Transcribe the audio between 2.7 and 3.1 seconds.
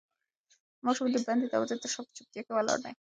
دی.